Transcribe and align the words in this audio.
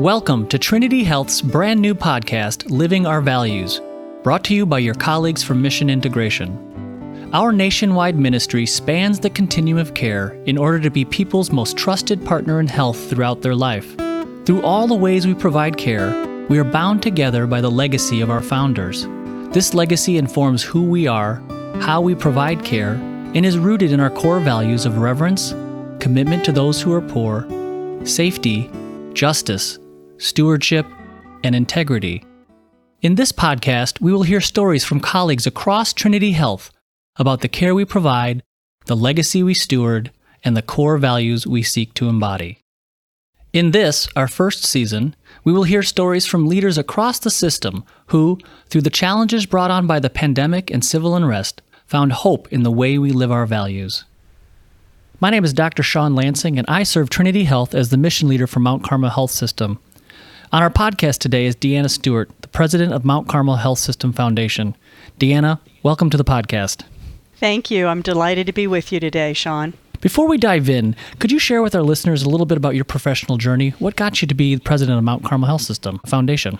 Welcome 0.00 0.48
to 0.48 0.58
Trinity 0.58 1.04
Health's 1.04 1.42
brand 1.42 1.78
new 1.78 1.94
podcast, 1.94 2.70
Living 2.70 3.06
Our 3.06 3.20
Values, 3.20 3.82
brought 4.22 4.42
to 4.44 4.54
you 4.54 4.64
by 4.64 4.78
your 4.78 4.94
colleagues 4.94 5.42
from 5.42 5.60
Mission 5.60 5.90
Integration. 5.90 7.28
Our 7.34 7.52
nationwide 7.52 8.16
ministry 8.16 8.64
spans 8.64 9.20
the 9.20 9.28
continuum 9.28 9.78
of 9.78 9.92
care 9.92 10.30
in 10.46 10.56
order 10.56 10.80
to 10.80 10.88
be 10.88 11.04
people's 11.04 11.52
most 11.52 11.76
trusted 11.76 12.24
partner 12.24 12.60
in 12.60 12.66
health 12.66 13.10
throughout 13.10 13.42
their 13.42 13.54
life. 13.54 13.94
Through 14.46 14.62
all 14.62 14.86
the 14.86 14.94
ways 14.94 15.26
we 15.26 15.34
provide 15.34 15.76
care, 15.76 16.08
we 16.48 16.58
are 16.58 16.64
bound 16.64 17.02
together 17.02 17.46
by 17.46 17.60
the 17.60 17.70
legacy 17.70 18.22
of 18.22 18.30
our 18.30 18.40
founders. 18.40 19.06
This 19.52 19.74
legacy 19.74 20.16
informs 20.16 20.62
who 20.62 20.82
we 20.82 21.08
are, 21.08 21.42
how 21.82 22.00
we 22.00 22.14
provide 22.14 22.64
care, 22.64 22.94
and 23.34 23.44
is 23.44 23.58
rooted 23.58 23.92
in 23.92 24.00
our 24.00 24.08
core 24.08 24.40
values 24.40 24.86
of 24.86 24.96
reverence, 24.96 25.50
commitment 26.02 26.42
to 26.46 26.52
those 26.52 26.80
who 26.80 26.90
are 26.90 27.02
poor, 27.02 27.46
safety, 28.06 28.70
justice, 29.12 29.78
stewardship, 30.20 30.86
and 31.42 31.54
integrity. 31.54 32.22
In 33.00 33.14
this 33.14 33.32
podcast, 33.32 34.00
we 34.00 34.12
will 34.12 34.22
hear 34.22 34.42
stories 34.42 34.84
from 34.84 35.00
colleagues 35.00 35.46
across 35.46 35.94
Trinity 35.94 36.32
Health 36.32 36.70
about 37.16 37.40
the 37.40 37.48
care 37.48 37.74
we 37.74 37.86
provide, 37.86 38.42
the 38.84 38.96
legacy 38.96 39.42
we 39.42 39.54
steward, 39.54 40.10
and 40.44 40.54
the 40.54 40.62
core 40.62 40.98
values 40.98 41.46
we 41.46 41.62
seek 41.62 41.94
to 41.94 42.08
embody. 42.08 42.58
In 43.54 43.70
this, 43.70 44.08
our 44.14 44.28
first 44.28 44.64
season, 44.64 45.16
we 45.42 45.52
will 45.52 45.64
hear 45.64 45.82
stories 45.82 46.26
from 46.26 46.46
leaders 46.46 46.76
across 46.76 47.18
the 47.18 47.30
system 47.30 47.82
who, 48.08 48.38
through 48.68 48.82
the 48.82 48.90
challenges 48.90 49.46
brought 49.46 49.70
on 49.70 49.86
by 49.86 49.98
the 49.98 50.10
pandemic 50.10 50.70
and 50.70 50.84
civil 50.84 51.16
unrest, 51.16 51.62
found 51.86 52.12
hope 52.12 52.46
in 52.52 52.62
the 52.62 52.70
way 52.70 52.98
we 52.98 53.10
live 53.10 53.32
our 53.32 53.46
values. 53.46 54.04
My 55.18 55.30
name 55.30 55.44
is 55.44 55.52
Dr. 55.52 55.82
Sean 55.82 56.14
Lansing, 56.14 56.58
and 56.58 56.68
I 56.68 56.82
serve 56.82 57.08
Trinity 57.08 57.44
Health 57.44 57.74
as 57.74 57.88
the 57.88 57.96
mission 57.96 58.28
leader 58.28 58.46
for 58.46 58.60
Mount 58.60 58.84
Carmel 58.84 59.10
Health 59.10 59.30
System. 59.30 59.78
On 60.52 60.64
our 60.64 60.70
podcast 60.70 61.18
today 61.18 61.46
is 61.46 61.54
Deanna 61.54 61.88
Stewart, 61.88 62.28
the 62.42 62.48
president 62.48 62.92
of 62.92 63.04
Mount 63.04 63.28
Carmel 63.28 63.54
Health 63.54 63.78
System 63.78 64.12
Foundation. 64.12 64.76
Deanna, 65.20 65.60
welcome 65.84 66.10
to 66.10 66.16
the 66.16 66.24
podcast. 66.24 66.82
Thank 67.36 67.70
you. 67.70 67.86
I'm 67.86 68.02
delighted 68.02 68.48
to 68.48 68.52
be 68.52 68.66
with 68.66 68.90
you 68.90 68.98
today, 68.98 69.32
Sean. 69.32 69.74
Before 70.00 70.26
we 70.26 70.38
dive 70.38 70.68
in, 70.68 70.96
could 71.20 71.30
you 71.30 71.38
share 71.38 71.62
with 71.62 71.76
our 71.76 71.84
listeners 71.84 72.24
a 72.24 72.28
little 72.28 72.46
bit 72.46 72.58
about 72.58 72.74
your 72.74 72.84
professional 72.84 73.38
journey? 73.38 73.70
What 73.78 73.94
got 73.94 74.22
you 74.22 74.26
to 74.26 74.34
be 74.34 74.56
the 74.56 74.60
president 74.60 74.98
of 74.98 75.04
Mount 75.04 75.22
Carmel 75.22 75.46
Health 75.46 75.62
System 75.62 76.00
Foundation? 76.04 76.58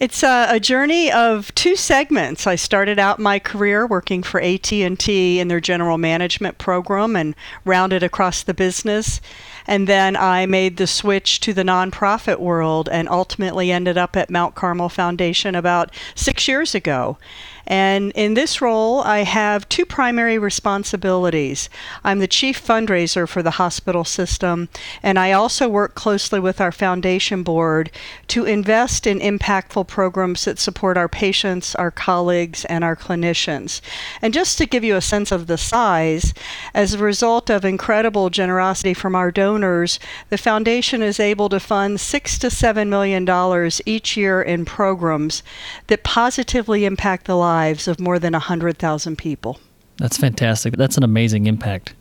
It's 0.00 0.22
a, 0.22 0.48
a, 0.50 0.60
journey 0.60 1.10
of 1.10 1.54
two 1.54 1.76
segments. 1.76 2.46
I 2.46 2.56
started 2.56 2.98
out 2.98 3.20
my 3.20 3.38
career 3.38 3.86
working 3.86 4.22
for 4.22 4.38
AT&T 4.38 5.40
in 5.40 5.48
their 5.48 5.60
general 5.60 5.96
management 5.96 6.58
program 6.58 7.16
and 7.16 7.34
rounded 7.64 8.02
across 8.02 8.42
the 8.42 8.54
business. 8.54 9.20
And 9.66 9.86
then 9.86 10.16
I 10.16 10.46
made 10.46 10.76
the 10.76 10.86
switch 10.86 11.40
to 11.40 11.52
the 11.52 11.62
nonprofit 11.62 12.38
world 12.38 12.88
and 12.90 13.08
ultimately 13.08 13.70
ended 13.70 13.96
up 13.96 14.16
at 14.16 14.30
Mount 14.30 14.54
Carmel 14.54 14.88
Foundation 14.88 15.54
about 15.54 15.94
six 16.14 16.46
years 16.46 16.74
ago. 16.74 17.18
And 17.66 18.12
in 18.14 18.34
this 18.34 18.60
role, 18.60 19.00
I 19.00 19.20
have 19.20 19.68
two 19.68 19.86
primary 19.86 20.36
responsibilities. 20.36 21.70
I'm 22.04 22.18
the 22.18 22.26
chief 22.26 22.62
fundraiser 22.62 23.26
for 23.26 23.42
the 23.42 23.52
hospital 23.52 24.04
system, 24.04 24.68
and 25.02 25.18
I 25.18 25.32
also 25.32 25.68
work 25.68 25.94
closely 25.94 26.40
with 26.40 26.60
our 26.60 26.72
foundation 26.72 27.42
board 27.42 27.90
to 28.28 28.44
invest 28.44 29.06
in 29.06 29.18
impactful 29.18 29.86
programs 29.88 30.44
that 30.44 30.58
support 30.58 30.98
our 30.98 31.08
patients, 31.08 31.74
our 31.74 31.90
colleagues, 31.90 32.66
and 32.66 32.84
our 32.84 32.96
clinicians. 32.96 33.80
And 34.20 34.34
just 34.34 34.58
to 34.58 34.66
give 34.66 34.84
you 34.84 34.96
a 34.96 35.00
sense 35.00 35.32
of 35.32 35.46
the 35.46 35.58
size, 35.58 36.34
as 36.74 36.92
a 36.92 36.98
result 36.98 37.48
of 37.48 37.64
incredible 37.64 38.28
generosity 38.28 38.92
from 38.92 39.14
our 39.14 39.30
donors, 39.30 39.53
the 39.60 40.38
foundation 40.38 41.02
is 41.02 41.20
able 41.20 41.48
to 41.48 41.60
fund 41.60 42.00
six 42.00 42.38
to 42.38 42.50
seven 42.50 42.88
million 42.88 43.24
dollars 43.24 43.80
each 43.86 44.16
year 44.16 44.42
in 44.42 44.64
programs 44.64 45.42
that 45.86 46.02
positively 46.02 46.84
impact 46.84 47.26
the 47.26 47.36
lives 47.36 47.64
lives 47.64 47.88
of 47.88 48.00
more 48.00 48.18
than 48.18 48.32
100,000 48.32 49.16
people. 49.16 49.58
That's 49.96 50.16
fantastic. 50.16 50.76
That's 50.76 50.96
an 50.96 51.04
amazing 51.04 51.46
impact. 51.46 51.94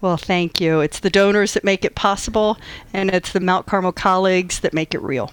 Well, 0.00 0.16
thank 0.16 0.60
you. 0.60 0.80
It's 0.80 1.00
the 1.00 1.10
donors 1.10 1.54
that 1.54 1.64
make 1.64 1.84
it 1.84 1.94
possible, 1.94 2.56
and 2.92 3.10
it's 3.10 3.32
the 3.32 3.40
Mount 3.40 3.66
Carmel 3.66 3.92
colleagues 3.92 4.60
that 4.60 4.72
make 4.72 4.94
it 4.94 5.02
real. 5.02 5.32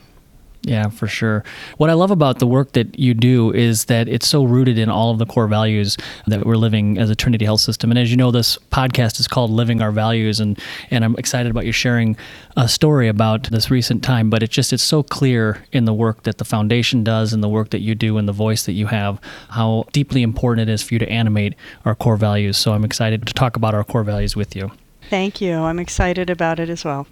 Yeah, 0.70 0.90
for 0.90 1.08
sure. 1.08 1.44
What 1.78 1.90
I 1.90 1.94
love 1.94 2.12
about 2.12 2.38
the 2.38 2.46
work 2.46 2.74
that 2.74 3.00
you 3.00 3.16
do 3.16 3.52
is 3.52 3.86
that 3.86 4.08
it's 4.08 4.28
so 4.28 4.44
rooted 4.44 4.78
in 4.78 4.88
all 4.88 5.10
of 5.10 5.18
the 5.18 5.26
core 5.26 5.48
values 5.48 5.98
that 6.28 6.46
we're 6.46 6.58
living 6.58 7.00
as 7.00 7.10
a 7.10 7.16
Trinity 7.16 7.44
Health 7.44 7.62
System. 7.62 7.90
And 7.90 7.98
as 7.98 8.12
you 8.12 8.18
know, 8.18 8.30
this 8.30 8.56
podcast 8.72 9.20
is 9.20 9.28
called 9.28 9.50
Living 9.50 9.82
Our 9.82 9.92
Values, 9.92 10.40
and 10.40 10.60
and 10.92 11.04
I'm 11.04 11.16
excited 11.16 11.50
about 11.50 11.66
you 11.66 11.72
sharing 11.72 12.16
a 12.56 12.68
story 12.68 13.08
about 13.08 13.50
this 13.50 13.72
recent 13.72 14.04
time. 14.04 14.30
But 14.30 14.44
it's 14.44 14.54
just 14.54 14.72
it's 14.72 14.84
so 14.84 15.02
clear 15.02 15.64
in 15.72 15.86
the 15.86 15.94
work 15.94 16.22
that 16.22 16.38
the 16.38 16.46
foundation 16.46 17.04
does, 17.04 17.34
and 17.34 17.44
the 17.44 17.50
work 17.50 17.72
that 17.72 17.82
you 17.82 17.96
do, 17.96 18.20
and 18.20 18.28
the 18.28 18.32
voice 18.32 18.68
that 18.68 18.74
you 18.74 18.86
have, 18.86 19.20
how 19.50 19.88
deeply 19.92 20.22
important 20.22 20.70
it 20.70 20.72
is 20.72 20.84
for 20.84 20.94
you 20.94 21.00
to 21.00 21.10
animate 21.10 21.56
our 21.84 21.96
core 21.96 22.16
values. 22.16 22.58
So 22.58 22.74
I'm 22.74 22.86
excited 22.86 23.26
to 23.26 23.34
talk 23.34 23.56
about 23.56 23.74
our 23.74 23.84
core 23.84 24.04
values 24.04 24.36
with 24.36 24.56
you. 24.56 24.72
Thank 25.10 25.42
you. 25.42 25.56
I'm 25.56 25.80
excited 25.80 26.30
about 26.30 26.60
it 26.60 26.70
as 26.70 26.86
well. 26.86 27.08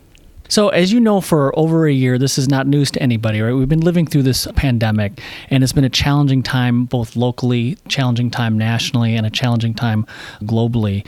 So, 0.49 0.69
as 0.69 0.91
you 0.91 0.99
know, 0.99 1.21
for 1.21 1.57
over 1.57 1.87
a 1.87 1.91
year, 1.91 2.17
this 2.17 2.37
is 2.37 2.47
not 2.47 2.67
news 2.67 2.91
to 2.91 3.01
anybody, 3.01 3.41
right? 3.41 3.53
We've 3.53 3.67
been 3.67 3.81
living 3.81 4.05
through 4.05 4.23
this 4.23 4.47
pandemic, 4.55 5.19
and 5.49 5.63
it's 5.63 5.73
been 5.73 5.83
a 5.83 5.89
challenging 5.89 6.43
time, 6.43 6.85
both 6.85 7.15
locally, 7.15 7.77
challenging 7.87 8.31
time 8.31 8.57
nationally, 8.57 9.15
and 9.15 9.25
a 9.25 9.29
challenging 9.29 9.73
time 9.73 10.05
globally. 10.43 11.05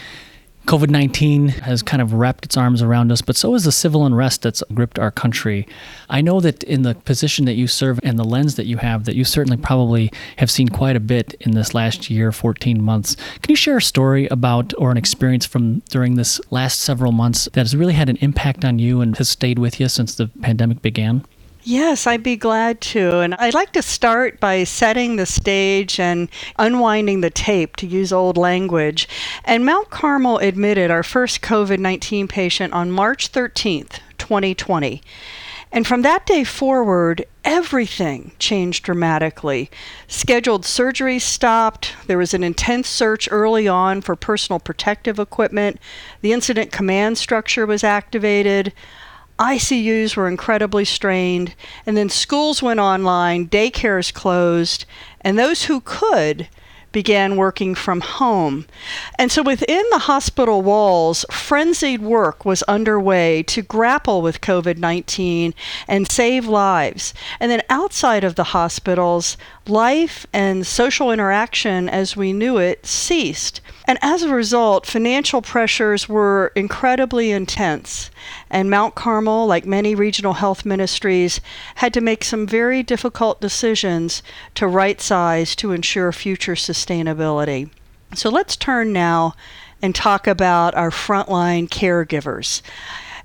COVID 0.70 0.92
19 0.92 1.48
has 1.48 1.82
kind 1.82 2.00
of 2.00 2.14
wrapped 2.14 2.46
its 2.46 2.56
arms 2.56 2.84
around 2.84 3.12
us, 3.12 3.24
but 3.24 3.36
so 3.36 3.54
has 3.54 3.64
the 3.64 3.72
civil 3.72 4.06
unrest 4.06 4.44
that's 4.44 4.62
gripped 4.72 5.00
our 5.00 5.10
country. 5.10 5.68
I 6.12 6.22
know 6.22 6.40
that 6.42 6.62
in 6.62 6.84
the 6.84 6.94
position 6.94 7.46
that 7.46 7.56
you 7.56 7.66
serve 7.66 8.00
and 8.04 8.20
the 8.20 8.24
lens 8.24 8.54
that 8.54 8.68
you 8.68 8.78
have, 8.78 9.06
that 9.06 9.16
you 9.16 9.26
certainly 9.26 9.58
probably 9.58 10.12
have 10.38 10.52
seen 10.52 10.68
quite 10.70 10.96
a 10.96 11.00
bit 11.00 11.34
in 11.40 11.54
this 11.54 11.74
last 11.74 12.12
year, 12.12 12.32
14 12.32 12.80
months. 12.80 13.16
Can 13.42 13.50
you 13.50 13.56
share 13.56 13.78
a 13.78 13.82
story 13.82 14.28
about 14.28 14.72
or 14.78 14.92
an 14.92 14.98
experience 14.98 15.48
from 15.48 15.80
during 15.90 16.18
this 16.18 16.40
last 16.52 16.82
several 16.82 17.14
months 17.14 17.46
that 17.54 17.62
has 17.62 17.76
really 17.76 17.94
had 17.94 18.08
an 18.08 18.18
impact 18.18 18.64
on 18.64 18.78
you 18.78 19.02
and 19.02 19.18
has 19.18 19.28
stayed 19.28 19.58
with 19.58 19.80
you 19.80 19.90
since 19.90 20.14
the 20.14 20.28
pandemic 20.44 20.84
began? 20.84 21.26
Yes, 21.70 22.08
I'd 22.08 22.24
be 22.24 22.36
glad 22.36 22.82
to. 22.82 23.20
And 23.20 23.36
I'd 23.36 23.54
like 23.54 23.74
to 23.74 23.84
start 23.84 24.40
by 24.40 24.64
setting 24.64 25.18
the 25.18 25.28
stage 25.28 26.00
and 26.00 26.28
unwinding 26.58 27.22
the 27.22 27.30
tape, 27.30 27.76
to 27.76 27.86
use 27.86 28.12
old 28.12 28.38
language. 28.38 29.08
And 29.46 29.64
Mount 29.64 29.92
Carmel 29.92 30.40
admitted 30.40 30.90
our 30.90 31.04
first 31.04 31.44
COVID 31.44 31.78
19 31.78 32.28
patient 32.28 32.74
on 32.74 32.90
March 32.90 33.32
13th, 33.32 34.00
2020. 34.18 35.04
And 35.72 35.86
from 35.86 36.02
that 36.02 36.26
day 36.26 36.44
forward, 36.44 37.28
everything 37.46 38.32
changed 38.40 38.84
dramatically. 38.84 39.70
Scheduled 40.08 40.64
surgeries 40.64 41.22
stopped. 41.22 41.94
There 42.08 42.18
was 42.18 42.34
an 42.34 42.44
intense 42.44 42.90
search 42.90 43.30
early 43.32 43.68
on 43.68 44.02
for 44.02 44.16
personal 44.16 44.60
protective 44.60 45.20
equipment. 45.20 45.80
The 46.22 46.34
incident 46.34 46.72
command 46.72 47.20
structure 47.20 47.68
was 47.68 47.84
activated. 47.84 48.74
ICUs 49.40 50.16
were 50.16 50.28
incredibly 50.28 50.86
strained, 50.86 51.56
and 51.86 51.96
then 51.96 52.10
schools 52.10 52.62
went 52.62 52.80
online, 52.80 53.48
daycares 53.48 54.14
closed, 54.14 54.86
and 55.22 55.40
those 55.40 55.64
who 55.64 55.82
could 55.82 56.50
began 56.92 57.36
working 57.36 57.76
from 57.76 58.02
home. 58.02 58.66
And 59.18 59.32
so 59.32 59.44
within 59.44 59.86
the 59.92 60.00
hospital 60.00 60.62
walls, 60.62 61.26
frenzied 61.32 62.02
work 62.02 62.46
was 62.46 62.64
underway 62.64 63.44
to 63.44 63.62
grapple 63.62 64.22
with 64.22 64.42
COVID 64.42 64.78
19 64.78 65.54
and 65.88 66.12
save 66.12 66.48
lives. 66.48 67.14
And 67.40 67.52
then 67.52 67.62
outside 67.70 68.24
of 68.24 68.36
the 68.36 68.46
hospitals, 68.46 69.38
life 69.70 70.26
and 70.34 70.66
social 70.66 71.12
interaction 71.12 71.88
as 71.88 72.16
we 72.16 72.34
knew 72.34 72.58
it 72.58 72.86
ceased. 72.86 73.62
And 73.86 73.98
as 74.02 74.22
a 74.22 74.34
result, 74.34 74.86
financial 74.86 75.42
pressures 75.42 76.08
were 76.08 76.52
incredibly 76.56 77.32
intense. 77.32 78.12
And 78.50 78.70
Mount 78.70 78.96
Carmel, 78.96 79.48
like 79.48 79.66
many 79.66 79.96
regional 79.96 80.34
health 80.34 80.66
ministries, 80.66 81.42
had 81.76 81.94
to 81.94 82.02
make 82.02 82.24
some 82.24 82.46
very 82.46 82.84
difficult 82.84 83.42
decisions 83.42 84.22
to 84.56 84.68
right 84.68 85.02
size 85.02 85.56
to 85.56 85.72
ensure 85.72 86.12
future 86.12 86.56
sustainability. 86.56 87.70
So 88.16 88.30
let's 88.30 88.56
turn 88.56 88.92
now 88.94 89.34
and 89.82 89.96
talk 89.96 90.28
about 90.28 90.76
our 90.76 90.90
frontline 90.90 91.70
caregivers 91.70 92.62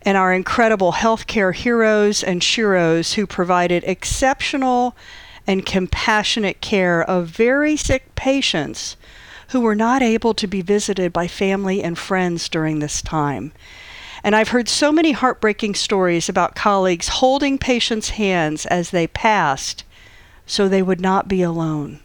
and 0.02 0.16
our 0.16 0.32
incredible 0.32 0.92
healthcare 0.92 1.54
heroes 1.54 2.22
and 2.22 2.42
sheroes 2.42 3.14
who 3.14 3.26
provided 3.26 3.82
exceptional 3.84 4.94
and 5.46 5.66
compassionate 5.66 6.60
care 6.60 7.02
of 7.02 7.26
very 7.26 7.76
sick 7.76 8.14
patients 8.14 8.96
who 9.48 9.60
were 9.60 9.74
not 9.74 10.02
able 10.02 10.34
to 10.34 10.46
be 10.46 10.62
visited 10.62 11.12
by 11.12 11.28
family 11.28 11.82
and 11.82 11.98
friends 11.98 12.48
during 12.48 12.78
this 12.78 13.02
time. 13.02 13.52
And 14.22 14.34
I've 14.34 14.48
heard 14.48 14.68
so 14.68 14.90
many 14.90 15.12
heartbreaking 15.12 15.74
stories 15.74 16.28
about 16.28 16.54
colleagues 16.54 17.08
holding 17.08 17.58
patients' 17.58 18.10
hands 18.10 18.64
as 18.66 18.90
they 18.90 19.06
passed 19.06 19.84
so 20.46 20.68
they 20.68 20.82
would 20.82 21.00
not 21.00 21.28
be 21.28 21.42
alone. 21.42 22.00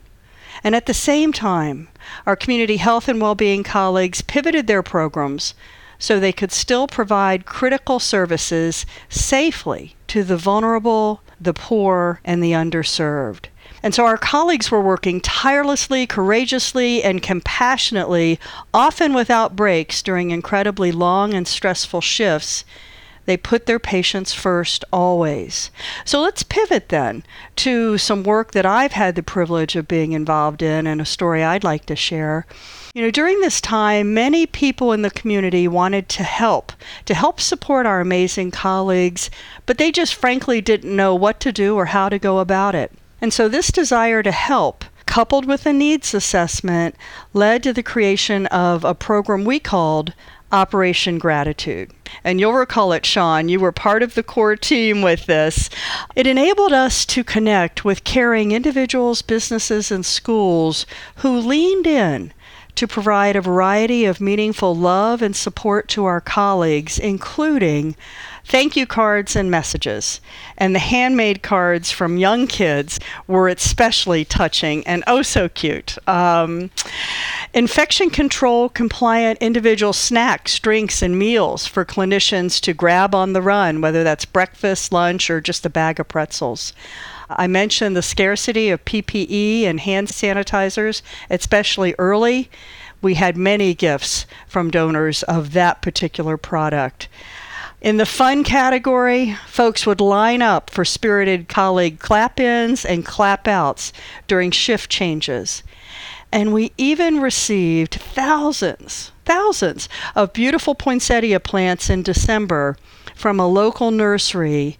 And 0.63 0.75
at 0.75 0.85
the 0.85 0.93
same 0.93 1.31
time, 1.31 1.87
our 2.25 2.35
community 2.35 2.77
health 2.77 3.07
and 3.07 3.21
well-being 3.21 3.63
colleagues 3.63 4.21
pivoted 4.21 4.67
their 4.67 4.83
programs 4.83 5.53
so 5.99 6.19
they 6.19 6.31
could 6.31 6.51
still 6.51 6.87
provide 6.87 7.45
critical 7.45 7.99
services 7.99 8.85
safely 9.09 9.95
to 10.07 10.23
the 10.23 10.37
vulnerable, 10.37 11.21
the 11.39 11.53
poor, 11.53 12.21
and 12.23 12.41
the 12.41 12.53
underserved. 12.53 13.45
And 13.83 13.93
so 13.93 14.05
our 14.05 14.17
colleagues 14.17 14.71
were 14.71 14.81
working 14.81 15.21
tirelessly, 15.21 16.07
courageously, 16.07 17.03
and 17.03 17.21
compassionately, 17.21 18.39
often 18.73 19.13
without 19.13 19.55
breaks 19.55 20.01
during 20.01 20.31
incredibly 20.31 20.91
long 20.91 21.33
and 21.33 21.47
stressful 21.47 22.01
shifts. 22.01 22.65
They 23.25 23.37
put 23.37 23.67
their 23.67 23.79
patients 23.79 24.33
first 24.33 24.83
always. 24.91 25.69
So 26.03 26.19
let's 26.19 26.41
pivot 26.41 26.89
then 26.89 27.23
to 27.57 27.97
some 27.97 28.23
work 28.23 28.51
that 28.51 28.65
I've 28.65 28.93
had 28.93 29.15
the 29.15 29.23
privilege 29.23 29.75
of 29.75 29.87
being 29.87 30.13
involved 30.13 30.63
in 30.63 30.87
and 30.87 30.99
a 30.99 31.05
story 31.05 31.43
I'd 31.43 31.63
like 31.63 31.85
to 31.85 31.95
share. 31.95 32.47
You 32.95 33.03
know, 33.03 33.11
during 33.11 33.39
this 33.39 33.61
time, 33.61 34.15
many 34.15 34.47
people 34.47 34.93
in 34.93 35.03
the 35.03 35.11
community 35.11 35.67
wanted 35.67 36.09
to 36.09 36.23
help, 36.23 36.71
to 37.05 37.13
help 37.13 37.39
support 37.39 37.85
our 37.85 38.01
amazing 38.01 38.49
colleagues, 38.49 39.29
but 39.67 39.77
they 39.77 39.91
just 39.91 40.15
frankly 40.15 40.59
didn't 40.59 40.95
know 40.95 41.13
what 41.13 41.39
to 41.41 41.51
do 41.51 41.75
or 41.75 41.85
how 41.85 42.09
to 42.09 42.17
go 42.17 42.39
about 42.39 42.73
it. 42.73 42.91
And 43.21 43.31
so 43.31 43.47
this 43.47 43.71
desire 43.71 44.23
to 44.23 44.31
help 44.31 44.85
coupled 45.05 45.45
with 45.45 45.67
a 45.67 45.73
needs 45.73 46.15
assessment 46.15 46.95
led 47.31 47.61
to 47.63 47.73
the 47.73 47.83
creation 47.83 48.47
of 48.47 48.83
a 48.83 48.95
program 48.95 49.43
we 49.43 49.59
called 49.59 50.13
Operation 50.51 51.19
Gratitude. 51.19 51.91
And 52.23 52.39
you'll 52.39 52.53
recall 52.53 52.91
it, 52.93 53.05
Sean, 53.05 53.49
you 53.49 53.59
were 53.59 53.71
part 53.71 54.01
of 54.01 54.15
the 54.15 54.23
core 54.23 54.55
team 54.55 55.03
with 55.03 55.27
this. 55.27 55.69
It 56.15 56.25
enabled 56.25 56.73
us 56.73 57.05
to 57.05 57.23
connect 57.23 57.85
with 57.85 58.03
caring 58.03 58.51
individuals, 58.51 59.21
businesses, 59.21 59.91
and 59.91 60.03
schools 60.03 60.87
who 61.17 61.37
leaned 61.37 61.85
in 61.85 62.33
to 62.79 62.87
provide 62.87 63.35
a 63.35 63.41
variety 63.41 64.05
of 64.05 64.21
meaningful 64.21 64.73
love 64.73 65.21
and 65.21 65.35
support 65.35 65.89
to 65.89 66.05
our 66.05 66.21
colleagues, 66.21 66.97
including 66.97 67.93
thank 68.49 68.75
you 68.75 68.85
cards 68.85 69.35
and 69.35 69.49
messages. 69.49 70.19
And 70.57 70.75
the 70.75 70.79
handmade 70.79 71.43
cards 71.43 71.91
from 71.91 72.17
young 72.17 72.47
kids 72.47 72.99
were 73.27 73.47
especially 73.47 74.25
touching 74.25 74.85
and 74.85 75.03
oh 75.07 75.21
so 75.21 75.47
cute. 75.47 75.97
Um, 76.07 76.71
infection 77.53 78.09
control 78.09 78.67
compliant 78.67 79.39
individual 79.39 79.93
snacks, 79.93 80.59
drinks, 80.59 81.01
and 81.01 81.17
meals 81.17 81.67
for 81.67 81.85
clinicians 81.85 82.59
to 82.61 82.73
grab 82.73 83.13
on 83.13 83.33
the 83.33 83.41
run, 83.41 83.81
whether 83.81 84.03
that's 84.03 84.25
breakfast, 84.25 84.91
lunch, 84.91 85.29
or 85.29 85.39
just 85.39 85.65
a 85.65 85.69
bag 85.69 85.99
of 85.99 86.07
pretzels. 86.07 86.73
I 87.29 87.45
mentioned 87.45 87.95
the 87.95 88.01
scarcity 88.01 88.71
of 88.71 88.83
PPE 88.85 89.63
and 89.63 89.79
hand 89.79 90.07
sanitizers, 90.07 91.03
especially 91.29 91.93
early. 91.99 92.49
We 93.01 93.13
had 93.13 93.37
many 93.37 93.75
gifts 93.75 94.25
from 94.47 94.71
donors 94.71 95.21
of 95.23 95.53
that 95.53 95.83
particular 95.83 96.37
product. 96.37 97.07
In 97.81 97.95
the 97.95 98.05
fun 98.05 98.43
category, 98.43 99.37
folks 99.47 99.85
would 99.85 100.01
line 100.01 100.41
up 100.41 100.69
for 100.69 100.83
spirited 100.83 101.47
colleague 101.47 101.99
clap 101.99 102.37
ins 102.39 102.83
and 102.83 103.05
clap 103.05 103.47
outs 103.47 103.93
during 104.27 104.51
shift 104.51 104.89
changes. 104.89 105.63
And 106.29 106.53
we 106.53 106.73
even 106.77 107.21
received 107.21 107.95
thousands, 107.95 109.11
thousands 109.23 109.87
of 110.13 110.33
beautiful 110.33 110.75
poinsettia 110.75 111.39
plants 111.39 111.89
in 111.89 112.03
December 112.03 112.75
from 113.15 113.39
a 113.39 113.47
local 113.47 113.91
nursery 113.91 114.77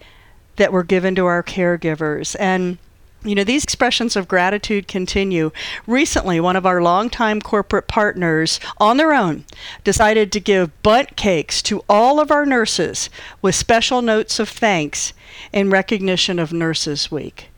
that 0.57 0.73
were 0.73 0.83
given 0.83 1.15
to 1.15 1.25
our 1.25 1.41
caregivers. 1.41 2.35
And 2.37 2.77
you 3.23 3.35
know, 3.35 3.43
these 3.43 3.63
expressions 3.63 4.15
of 4.15 4.27
gratitude 4.27 4.87
continue. 4.87 5.51
Recently, 5.85 6.39
one 6.39 6.55
of 6.55 6.65
our 6.65 6.81
longtime 6.81 7.41
corporate 7.41 7.87
partners, 7.87 8.59
on 8.77 8.97
their 8.97 9.13
own, 9.13 9.43
decided 9.83 10.31
to 10.31 10.39
give 10.39 10.81
Bundt 10.83 11.15
cakes 11.15 11.61
to 11.63 11.83
all 11.89 12.19
of 12.19 12.31
our 12.31 12.45
nurses 12.45 13.09
with 13.41 13.55
special 13.55 14.01
notes 14.01 14.39
of 14.39 14.47
thanks 14.47 15.13
in 15.51 15.69
recognition 15.69 16.39
of 16.39 16.53
Nurses 16.53 17.11
Week. 17.11 17.49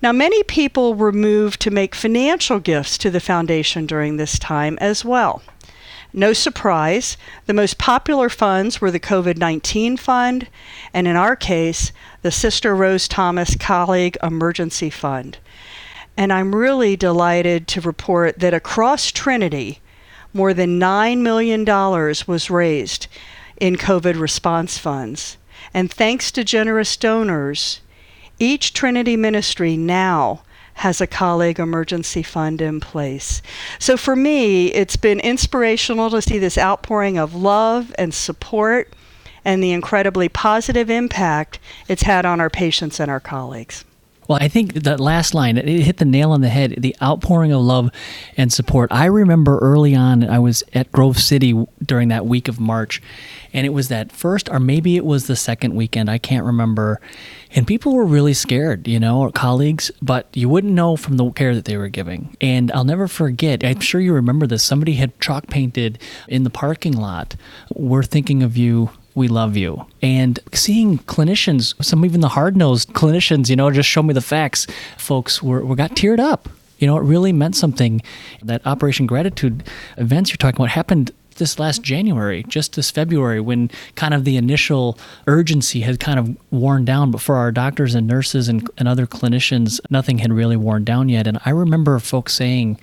Now, 0.00 0.12
many 0.12 0.42
people 0.42 0.94
were 0.94 1.12
moved 1.12 1.60
to 1.62 1.70
make 1.70 1.94
financial 1.94 2.60
gifts 2.60 2.98
to 2.98 3.10
the 3.10 3.20
foundation 3.20 3.86
during 3.86 4.16
this 4.16 4.38
time 4.38 4.76
as 4.80 5.04
well. 5.04 5.42
No 6.16 6.32
surprise, 6.32 7.16
the 7.46 7.52
most 7.52 7.76
popular 7.76 8.28
funds 8.28 8.80
were 8.80 8.92
the 8.92 9.00
COVID 9.00 9.36
19 9.36 9.96
Fund, 9.96 10.46
and 10.92 11.08
in 11.08 11.16
our 11.16 11.34
case, 11.34 11.90
the 12.22 12.30
Sister 12.30 12.72
Rose 12.72 13.08
Thomas 13.08 13.56
Colleague 13.56 14.16
Emergency 14.22 14.90
Fund. 14.90 15.38
And 16.16 16.32
I'm 16.32 16.54
really 16.54 16.94
delighted 16.94 17.66
to 17.66 17.80
report 17.80 18.38
that 18.38 18.54
across 18.54 19.10
Trinity, 19.10 19.80
more 20.32 20.54
than 20.54 20.78
$9 20.78 21.18
million 21.18 21.64
was 21.64 22.48
raised 22.48 23.08
in 23.56 23.74
COVID 23.74 24.20
response 24.20 24.78
funds. 24.78 25.36
And 25.74 25.92
thanks 25.92 26.30
to 26.30 26.44
generous 26.44 26.96
donors, 26.96 27.80
each 28.38 28.72
Trinity 28.72 29.16
ministry 29.16 29.76
now 29.76 30.42
has 30.74 31.00
a 31.00 31.06
colleague 31.06 31.58
emergency 31.58 32.22
fund 32.22 32.60
in 32.60 32.80
place. 32.80 33.42
So 33.78 33.96
for 33.96 34.16
me, 34.16 34.72
it's 34.72 34.96
been 34.96 35.20
inspirational 35.20 36.10
to 36.10 36.20
see 36.20 36.38
this 36.38 36.58
outpouring 36.58 37.16
of 37.16 37.34
love 37.34 37.94
and 37.98 38.12
support 38.12 38.92
and 39.44 39.62
the 39.62 39.72
incredibly 39.72 40.28
positive 40.28 40.90
impact 40.90 41.58
it's 41.88 42.02
had 42.02 42.24
on 42.24 42.40
our 42.40 42.50
patients 42.50 42.98
and 42.98 43.10
our 43.10 43.20
colleagues. 43.20 43.84
Well, 44.28 44.38
I 44.40 44.48
think 44.48 44.72
that 44.74 45.00
last 45.00 45.34
line, 45.34 45.58
it 45.58 45.66
hit 45.66 45.98
the 45.98 46.04
nail 46.04 46.32
on 46.32 46.40
the 46.40 46.48
head 46.48 46.76
the 46.78 46.96
outpouring 47.02 47.52
of 47.52 47.60
love 47.60 47.90
and 48.36 48.52
support. 48.52 48.90
I 48.92 49.06
remember 49.06 49.58
early 49.58 49.94
on, 49.94 50.24
I 50.24 50.38
was 50.38 50.64
at 50.72 50.90
Grove 50.92 51.18
City 51.18 51.66
during 51.84 52.08
that 52.08 52.26
week 52.26 52.48
of 52.48 52.58
March, 52.58 53.02
and 53.52 53.66
it 53.66 53.70
was 53.70 53.88
that 53.88 54.12
first, 54.12 54.48
or 54.50 54.58
maybe 54.58 54.96
it 54.96 55.04
was 55.04 55.26
the 55.26 55.36
second 55.36 55.74
weekend, 55.74 56.10
I 56.10 56.18
can't 56.18 56.44
remember. 56.44 57.00
And 57.54 57.66
people 57.66 57.94
were 57.94 58.04
really 58.04 58.34
scared, 58.34 58.88
you 58.88 58.98
know, 58.98 59.30
colleagues, 59.32 59.90
but 60.02 60.26
you 60.34 60.48
wouldn't 60.48 60.72
know 60.72 60.96
from 60.96 61.16
the 61.16 61.30
care 61.30 61.54
that 61.54 61.66
they 61.66 61.76
were 61.76 61.88
giving. 61.88 62.36
And 62.40 62.72
I'll 62.72 62.84
never 62.84 63.06
forget, 63.06 63.62
I'm 63.62 63.80
sure 63.80 64.00
you 64.00 64.12
remember 64.12 64.46
this, 64.46 64.62
somebody 64.62 64.94
had 64.94 65.18
chalk 65.20 65.46
painted 65.48 65.98
in 66.28 66.44
the 66.44 66.50
parking 66.50 66.94
lot, 66.94 67.36
We're 67.74 68.02
thinking 68.02 68.42
of 68.42 68.56
you 68.56 68.90
we 69.14 69.28
love 69.28 69.56
you. 69.56 69.86
And 70.02 70.38
seeing 70.52 70.98
clinicians, 70.98 71.82
some 71.84 72.04
even 72.04 72.20
the 72.20 72.28
hard 72.28 72.56
nosed 72.56 72.90
clinicians, 72.90 73.48
you 73.48 73.56
know, 73.56 73.70
just 73.70 73.88
show 73.88 74.02
me 74.02 74.12
the 74.12 74.20
facts, 74.20 74.66
folks 74.98 75.42
were, 75.42 75.64
were 75.64 75.76
got 75.76 75.92
teared 75.92 76.18
up. 76.18 76.48
You 76.78 76.88
know, 76.88 76.96
it 76.96 77.02
really 77.02 77.32
meant 77.32 77.56
something. 77.56 78.02
That 78.42 78.66
Operation 78.66 79.06
Gratitude 79.06 79.62
events 79.96 80.30
you're 80.30 80.36
talking 80.36 80.60
about 80.60 80.70
happened 80.70 81.12
this 81.36 81.58
last 81.58 81.82
January, 81.82 82.44
just 82.44 82.74
this 82.74 82.90
February, 82.90 83.40
when 83.40 83.70
kind 83.94 84.14
of 84.14 84.24
the 84.24 84.36
initial 84.36 84.98
urgency 85.26 85.80
had 85.80 86.00
kind 86.00 86.18
of 86.18 86.36
worn 86.50 86.84
down. 86.84 87.10
But 87.10 87.20
for 87.20 87.36
our 87.36 87.52
doctors 87.52 87.94
and 87.94 88.06
nurses 88.06 88.48
and, 88.48 88.68
and 88.78 88.88
other 88.88 89.06
clinicians, 89.06 89.80
nothing 89.90 90.18
had 90.18 90.32
really 90.32 90.56
worn 90.56 90.84
down 90.84 91.08
yet. 91.08 91.26
And 91.26 91.38
I 91.44 91.50
remember 91.50 91.98
folks 91.98 92.34
saying 92.34 92.78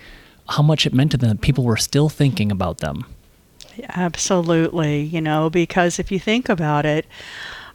how 0.48 0.62
much 0.62 0.86
it 0.86 0.92
meant 0.92 1.12
to 1.12 1.16
them 1.16 1.30
that 1.30 1.40
people 1.40 1.64
were 1.64 1.76
still 1.76 2.08
thinking 2.08 2.50
about 2.50 2.78
them. 2.78 3.04
Absolutely, 3.90 5.00
you 5.02 5.20
know, 5.20 5.50
because 5.50 5.98
if 5.98 6.10
you 6.12 6.18
think 6.18 6.48
about 6.48 6.84
it, 6.84 7.06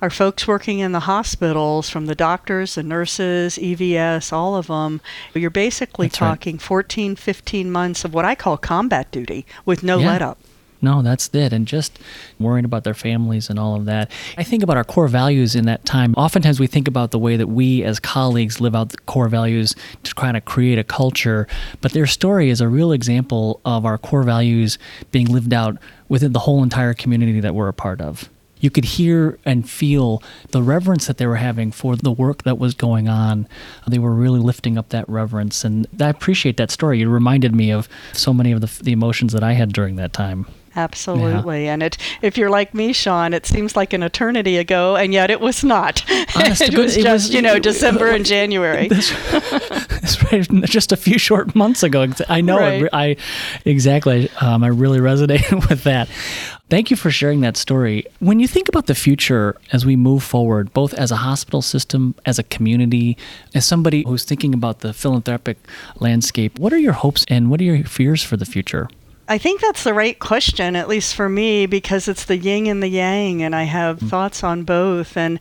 our 0.01 0.09
folks 0.09 0.47
working 0.47 0.79
in 0.79 0.91
the 0.91 1.01
hospitals, 1.01 1.89
from 1.89 2.05
the 2.05 2.15
doctors, 2.15 2.75
the 2.75 2.83
nurses, 2.83 3.57
EVS, 3.57 4.31
all 4.31 4.55
of 4.55 4.67
them, 4.67 5.01
you're 5.33 5.49
basically 5.49 6.07
That's 6.07 6.19
talking 6.19 6.55
right. 6.55 6.61
14, 6.61 7.15
15 7.15 7.71
months 7.71 8.05
of 8.05 8.13
what 8.13 8.25
I 8.25 8.35
call 8.35 8.57
combat 8.57 9.11
duty 9.11 9.45
with 9.65 9.83
no 9.83 9.97
yeah. 9.97 10.07
let 10.07 10.21
up. 10.21 10.37
No, 10.81 11.01
that's 11.01 11.29
it. 11.33 11.53
And 11.53 11.67
just 11.67 11.99
worrying 12.39 12.65
about 12.65 12.83
their 12.83 12.93
families 12.93 13.49
and 13.49 13.57
all 13.57 13.75
of 13.75 13.85
that. 13.85 14.11
I 14.37 14.43
think 14.43 14.63
about 14.63 14.77
our 14.77 14.83
core 14.83 15.07
values 15.07 15.55
in 15.55 15.65
that 15.65 15.85
time. 15.85 16.13
Oftentimes 16.15 16.59
we 16.59 16.67
think 16.67 16.87
about 16.87 17.11
the 17.11 17.19
way 17.19 17.35
that 17.35 17.47
we 17.47 17.83
as 17.83 17.99
colleagues 17.99 18.61
live 18.61 18.75
out 18.75 18.89
the 18.89 18.97
core 18.99 19.29
values 19.29 19.75
to 20.03 20.13
kind 20.15 20.37
of 20.37 20.45
create 20.45 20.77
a 20.77 20.83
culture. 20.83 21.47
But 21.81 21.93
their 21.93 22.07
story 22.07 22.49
is 22.49 22.61
a 22.61 22.67
real 22.67 22.91
example 22.91 23.59
of 23.65 23.85
our 23.85 23.97
core 23.97 24.23
values 24.23 24.77
being 25.11 25.27
lived 25.27 25.53
out 25.53 25.77
within 26.09 26.33
the 26.33 26.39
whole 26.39 26.63
entire 26.63 26.93
community 26.93 27.39
that 27.39 27.55
we're 27.55 27.67
a 27.67 27.73
part 27.73 28.01
of. 28.01 28.29
You 28.59 28.69
could 28.69 28.85
hear 28.85 29.39
and 29.45 29.69
feel 29.69 30.21
the 30.49 30.63
reverence 30.63 31.07
that 31.07 31.17
they 31.17 31.27
were 31.27 31.35
having 31.35 31.71
for 31.71 31.95
the 31.95 32.11
work 32.11 32.43
that 32.43 32.57
was 32.57 32.73
going 32.73 33.07
on. 33.07 33.47
They 33.87 33.99
were 33.99 34.13
really 34.13 34.39
lifting 34.39 34.77
up 34.77 34.89
that 34.89 35.07
reverence. 35.09 35.63
And 35.63 35.87
I 35.99 36.09
appreciate 36.09 36.57
that 36.57 36.71
story. 36.71 37.01
It 37.01 37.07
reminded 37.07 37.53
me 37.53 37.71
of 37.71 37.87
so 38.13 38.33
many 38.33 38.51
of 38.51 38.61
the, 38.61 38.83
the 38.83 38.91
emotions 38.91 39.33
that 39.33 39.43
I 39.43 39.53
had 39.53 39.73
during 39.73 39.95
that 39.97 40.13
time. 40.13 40.47
Absolutely. 40.77 41.65
Yeah. 41.65 41.73
And 41.73 41.83
it 41.83 41.97
if 42.21 42.37
you're 42.37 42.51
like 42.51 42.73
me, 42.73 42.93
Sean, 42.93 43.33
it 43.33 43.47
seems 43.47 43.75
like 43.75 43.93
an 43.93 44.03
eternity 44.03 44.57
ago 44.57 44.95
and 44.95 45.11
yet 45.11 45.31
it 45.31 45.41
was 45.41 45.63
not. 45.63 46.03
Honest 46.35 46.61
it 46.61 46.77
was 46.77 46.95
it 46.95 47.03
just, 47.03 47.27
was, 47.27 47.33
you 47.33 47.41
know, 47.41 47.57
December 47.57 48.09
and 48.09 48.25
January. 48.37 48.87
That's, 48.87 49.11
that's, 49.89 50.31
right. 50.31 50.47
Just 50.65 50.91
a 50.91 50.97
few 50.97 51.17
short 51.17 51.55
months 51.55 51.81
ago. 51.81 52.07
I 52.29 52.41
know 52.41 52.59
right. 52.59 52.87
I, 52.93 53.05
I, 53.05 53.15
exactly 53.65 54.29
um, 54.39 54.63
I 54.63 54.67
really 54.67 54.99
resonate 54.99 55.67
with 55.69 55.83
that. 55.83 56.09
Thank 56.69 56.91
you 56.91 56.97
for 56.97 57.09
sharing 57.09 57.39
that 57.41 57.55
story. 57.55 58.05
When 58.19 58.41
you 58.41 58.47
think 58.47 58.67
about 58.67 58.87
the 58.87 58.95
future 58.95 59.55
as 59.71 59.85
we 59.85 59.95
move 59.95 60.21
forward, 60.21 60.73
both 60.73 60.93
as 60.95 61.11
a 61.11 61.15
hospital 61.15 61.61
system, 61.61 62.13
as 62.25 62.39
a 62.39 62.43
community, 62.43 63.17
as 63.55 63.65
somebody 63.65 64.03
who's 64.05 64.25
thinking 64.25 64.53
about 64.53 64.79
the 64.79 64.91
philanthropic 64.91 65.57
landscape, 66.01 66.59
what 66.59 66.73
are 66.73 66.77
your 66.77 66.91
hopes 66.91 67.23
and 67.29 67.49
what 67.49 67.61
are 67.61 67.63
your 67.63 67.85
fears 67.85 68.21
for 68.21 68.35
the 68.35 68.45
future? 68.45 68.89
I 69.29 69.37
think 69.37 69.59
that's 69.59 69.83
the 69.83 69.93
right 69.93 70.17
question, 70.17 70.77
at 70.77 70.87
least 70.87 71.13
for 71.13 71.27
me, 71.27 71.65
because 71.65 72.07
it's 72.07 72.23
the 72.23 72.37
yin 72.37 72.67
and 72.67 72.81
the 72.81 72.87
yang, 72.87 73.43
and 73.43 73.53
I 73.53 73.63
have 73.63 73.99
mm. 73.99 74.09
thoughts 74.09 74.41
on 74.41 74.63
both. 74.63 75.17
And 75.17 75.39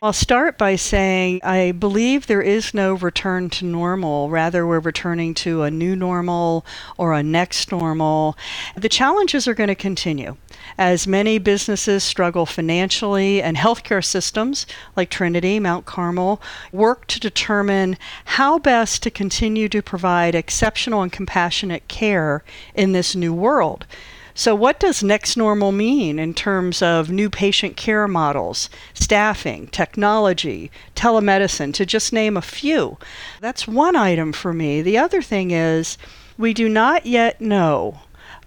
I'll 0.00 0.14
start 0.14 0.56
by 0.56 0.76
saying 0.76 1.40
I 1.44 1.72
believe 1.72 2.26
there 2.26 2.40
is 2.40 2.72
no 2.72 2.94
return 2.94 3.50
to 3.50 3.66
normal. 3.66 4.30
Rather, 4.30 4.66
we're 4.66 4.80
returning 4.80 5.34
to 5.34 5.62
a 5.64 5.70
new 5.70 5.94
normal 5.94 6.64
or 6.96 7.12
a 7.12 7.22
next 7.22 7.70
normal. 7.70 8.38
The 8.74 8.88
challenges 8.88 9.46
are 9.46 9.54
going 9.54 9.68
to 9.68 9.74
continue 9.74 10.36
as 10.78 11.06
many 11.06 11.38
businesses 11.38 12.04
struggle 12.04 12.46
financially 12.46 13.42
and 13.42 13.56
healthcare 13.56 14.04
systems 14.04 14.66
like 14.96 15.10
Trinity, 15.10 15.60
Mount 15.60 15.86
Carmel 15.86 16.40
work 16.72 17.06
to 17.06 17.20
determine 17.20 17.96
how 18.24 18.58
best 18.58 19.02
to 19.02 19.10
continue 19.10 19.68
to 19.68 19.82
provide 19.82 20.34
exceptional 20.34 21.02
and 21.02 21.12
compassionate 21.12 21.86
care 21.88 22.42
in 22.74 22.92
this 22.92 23.14
new 23.14 23.25
world. 23.34 23.86
So, 24.34 24.54
what 24.54 24.78
does 24.78 25.02
next 25.02 25.38
normal 25.38 25.72
mean 25.72 26.18
in 26.18 26.34
terms 26.34 26.82
of 26.82 27.10
new 27.10 27.30
patient 27.30 27.76
care 27.76 28.06
models, 28.06 28.68
staffing, 28.92 29.68
technology, 29.68 30.70
telemedicine, 30.94 31.72
to 31.72 31.86
just 31.86 32.12
name 32.12 32.36
a 32.36 32.42
few? 32.42 32.98
That's 33.40 33.66
one 33.66 33.96
item 33.96 34.34
for 34.34 34.52
me. 34.52 34.82
The 34.82 34.98
other 34.98 35.22
thing 35.22 35.52
is, 35.52 35.96
we 36.36 36.52
do 36.52 36.68
not 36.68 37.06
yet 37.06 37.40
know 37.40 38.00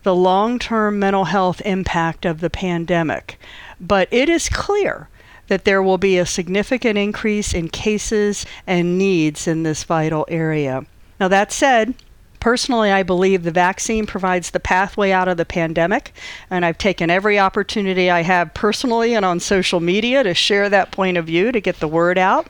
the 0.03 0.13
long 0.13 0.59
term 0.59 0.99
mental 0.99 1.25
health 1.25 1.59
impact 1.65 2.23
of 2.23 2.39
the 2.39 2.51
pandemic, 2.51 3.39
but 3.81 4.07
it 4.11 4.29
is 4.29 4.47
clear 4.47 5.09
that 5.47 5.65
there 5.65 5.81
will 5.81 5.97
be 5.97 6.19
a 6.19 6.25
significant 6.25 6.99
increase 6.99 7.51
in 7.51 7.67
cases 7.67 8.45
and 8.67 8.97
needs 8.97 9.47
in 9.47 9.63
this 9.63 9.83
vital 9.83 10.25
area. 10.29 10.85
Now, 11.19 11.27
that 11.29 11.51
said, 11.51 11.95
Personally, 12.39 12.89
I 12.89 13.03
believe 13.03 13.43
the 13.43 13.51
vaccine 13.51 14.05
provides 14.05 14.51
the 14.51 14.59
pathway 14.61 15.11
out 15.11 15.27
of 15.27 15.35
the 15.35 15.45
pandemic, 15.45 16.13
and 16.49 16.65
I've 16.65 16.77
taken 16.77 17.09
every 17.09 17.37
opportunity 17.37 18.09
I 18.09 18.21
have 18.21 18.53
personally 18.53 19.13
and 19.13 19.25
on 19.25 19.41
social 19.41 19.81
media 19.81 20.23
to 20.23 20.33
share 20.33 20.69
that 20.69 20.91
point 20.91 21.17
of 21.17 21.25
view 21.25 21.51
to 21.51 21.59
get 21.59 21.79
the 21.81 21.87
word 21.87 22.17
out. 22.17 22.47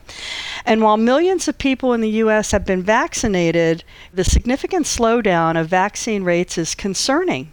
And 0.64 0.80
while 0.80 0.96
millions 0.96 1.48
of 1.48 1.58
people 1.58 1.92
in 1.92 2.02
the 2.02 2.10
U.S. 2.10 2.52
have 2.52 2.64
been 2.64 2.82
vaccinated, 2.82 3.82
the 4.14 4.22
significant 4.24 4.86
slowdown 4.86 5.60
of 5.60 5.66
vaccine 5.66 6.22
rates 6.22 6.56
is 6.56 6.76
concerning. 6.76 7.52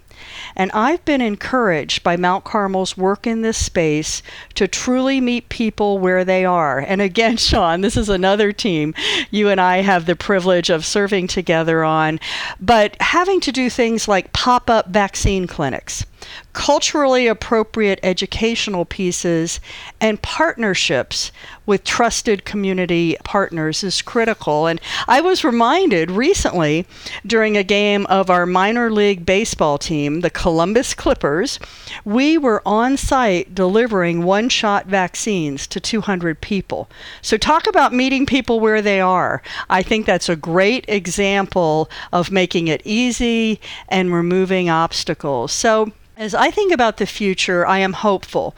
And 0.56 0.72
I've 0.72 1.04
been 1.06 1.22
encouraged 1.22 2.04
by 2.04 2.18
Mount 2.18 2.44
Carmel's 2.44 2.98
work 2.98 3.28
in 3.28 3.42
this 3.42 3.64
space 3.64 4.22
to 4.56 4.68
truly 4.68 5.22
meet 5.22 5.50
people 5.50 6.00
where 6.00 6.26
they 6.26 6.46
are. 6.46 6.80
And 6.80 7.02
again, 7.02 7.38
Sean, 7.38 7.82
this 7.82 7.98
is 7.98 8.10
another 8.10 8.52
team 8.52 8.94
you 9.32 9.50
and 9.50 9.62
I 9.62 9.78
have 9.78 10.06
the 10.06 10.16
privilege 10.16 10.70
of 10.70 10.86
serving 10.86 11.28
together 11.28 11.84
on, 11.84 12.20
but 12.60 12.96
having 13.02 13.40
to 13.42 13.52
do 13.52 13.70
things 13.70 14.08
like 14.08 14.34
pop 14.34 14.70
up 14.70 14.88
vaccine 14.88 15.48
clinics 15.48 16.06
culturally 16.54 17.28
appropriate 17.28 18.00
educational 18.04 18.86
pieces, 18.86 19.60
and 20.02 20.22
partnerships 20.22 21.32
with 21.66 21.84
trusted 21.84 22.46
community 22.46 23.18
partners 23.24 23.84
is 23.84 24.02
critical. 24.02 24.68
And 24.68 24.82
I 25.08 25.22
was 25.22 25.44
reminded 25.44 26.10
recently 26.10 26.88
during 27.26 27.58
a 27.58 27.64
game 27.64 28.06
of 28.08 28.30
our 28.30 28.46
minor 28.46 28.90
league 28.90 29.26
baseball 29.26 29.78
team, 29.78 30.22
the 30.22 30.30
Columbus 30.30 30.94
Clippers, 30.94 31.60
we 32.06 32.38
were 32.38 32.62
on 32.66 32.98
site 32.98 33.54
delivering 33.54 34.24
one 34.24 34.50
shot 34.50 34.88
vaccines 34.88 35.68
to 35.68 35.80
200 35.80 36.42
people. 36.42 36.90
So, 37.22 37.38
talk 37.38 37.68
about 37.68 37.94
meeting 37.94 38.26
people 38.26 38.60
where 38.60 38.82
they 38.82 39.02
are. 39.02 39.42
I 39.70 39.84
think 39.84 40.06
that's 40.06 40.30
a 40.30 40.36
great 40.36 40.86
example 40.88 41.90
of 42.14 42.32
making 42.32 42.68
it 42.68 42.82
easy 42.86 43.60
and 43.90 44.14
removing 44.14 44.70
obstacles. 44.70 45.52
So, 45.52 45.92
as 46.18 46.34
I 46.34 46.50
think 46.50 46.74
about 46.74 46.98
the 46.98 47.06
future, 47.06 47.66
I 47.66 47.78
am 47.78 47.94
hopeful. 47.94 48.56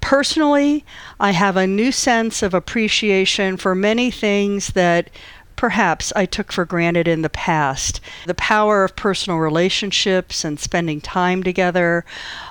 Personally, 0.00 0.84
I 1.20 1.32
have 1.32 1.58
a 1.58 1.66
new 1.66 1.92
sense 1.92 2.42
of 2.42 2.54
appreciation 2.54 3.58
for 3.58 3.74
many 3.74 4.10
things 4.10 4.68
that 4.68 5.10
perhaps 5.54 6.12
I 6.16 6.24
took 6.24 6.50
for 6.50 6.64
granted 6.64 7.06
in 7.06 7.20
the 7.20 7.28
past. 7.28 8.00
The 8.26 8.34
power 8.34 8.82
of 8.82 8.96
personal 8.96 9.38
relationships 9.38 10.42
and 10.42 10.58
spending 10.58 11.02
time 11.02 11.42
together, 11.42 12.06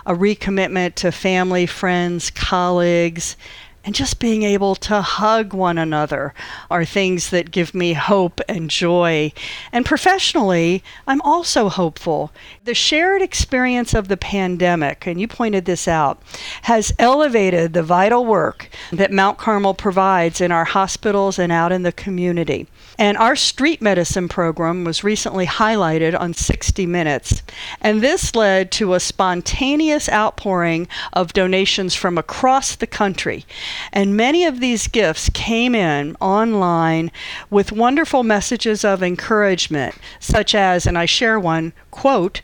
a 0.06 0.13
recommitment 0.13 0.94
to 0.96 1.12
family, 1.12 1.65
friends, 1.65 2.30
colleagues, 2.30 3.36
and 3.83 3.95
just 3.95 4.19
being 4.19 4.43
able 4.43 4.75
to 4.75 5.01
hug 5.01 5.53
one 5.53 5.77
another 5.77 6.33
are 6.69 6.85
things 6.85 7.29
that 7.31 7.51
give 7.51 7.73
me 7.73 7.93
hope 7.93 8.39
and 8.47 8.69
joy. 8.69 9.33
And 9.71 9.85
professionally, 9.85 10.83
I'm 11.07 11.21
also 11.21 11.69
hopeful. 11.69 12.31
The 12.63 12.75
shared 12.75 13.21
experience 13.21 13.93
of 13.93 14.07
the 14.07 14.17
pandemic, 14.17 15.07
and 15.07 15.19
you 15.19 15.27
pointed 15.27 15.65
this 15.65 15.88
out, 15.88 16.21
has 16.63 16.93
elevated 17.00 17.73
the 17.73 17.83
vital 17.83 18.25
work 18.25 18.69
that 18.91 19.11
Mount 19.11 19.38
Carmel 19.38 19.73
provides 19.73 20.41
in 20.41 20.51
our 20.51 20.65
hospitals 20.65 21.39
and 21.39 21.51
out 21.51 21.71
in 21.71 21.83
the 21.83 21.91
community. 21.91 22.67
And 22.98 23.17
our 23.17 23.36
street 23.36 23.81
medicine 23.81 24.27
program 24.27 24.83
was 24.83 25.03
recently 25.03 25.45
highlighted 25.45 26.19
on 26.19 26.33
60 26.33 26.86
Minutes. 26.86 27.41
And 27.79 28.01
this 28.01 28.36
led 28.36 28.71
to 28.74 28.93
a 28.93 29.00
spontaneous 29.00 30.10
outpouring 30.10 30.88
of 31.13 31.33
donations 31.33 31.95
from 31.95 32.17
across 32.17 32.75
the 32.75 32.88
country. 32.88 33.45
And 33.93 34.17
many 34.17 34.45
of 34.45 34.60
these 34.60 34.88
gifts 34.88 35.29
came 35.29 35.74
in 35.74 36.15
online 36.19 37.12
with 37.50 37.71
wonderful 37.71 38.24
messages 38.24 38.83
of 38.83 39.01
encouragement, 39.01 39.95
such 40.19 40.53
as, 40.53 40.86
and 40.86 40.98
I 40.98 41.05
share 41.05 41.39
one 41.39 41.74
quote, 41.91 42.41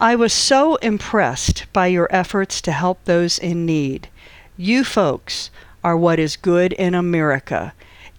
I 0.00 0.16
was 0.16 0.32
so 0.32 0.76
impressed 0.76 1.66
by 1.72 1.86
your 1.86 2.08
efforts 2.10 2.60
to 2.62 2.72
help 2.72 3.04
those 3.04 3.38
in 3.38 3.64
need. 3.64 4.08
You 4.56 4.84
folks 4.84 5.50
are 5.84 5.96
what 5.96 6.18
is 6.18 6.36
good 6.36 6.72
in 6.72 6.94
America 6.94 7.72